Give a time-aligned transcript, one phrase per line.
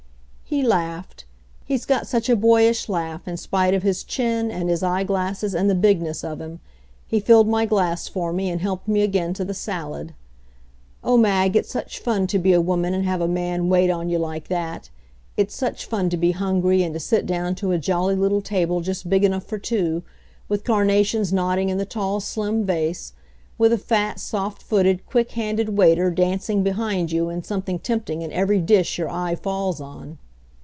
[0.53, 1.23] He laughed.
[1.65, 5.55] He's got such a boyish laugh in spite of his chin and his eye glasses
[5.55, 6.59] and the bigness of him.
[7.07, 10.13] He filled my glass for me and helped me again to the salad.
[11.05, 14.09] Oh, Mag, it's such fun to be a woman and have a man wait on
[14.09, 14.89] you like that!
[15.37, 18.81] It's such fun to be hungry and to sit down to a jolly little table
[18.81, 20.03] just big enough for two,
[20.49, 23.13] with carnations nodding in the tall slim vase,
[23.57, 28.33] with a fat, soft footed, quick handed waiter dancing behind you, and something tempting in
[28.33, 30.17] every dish your eye falls on.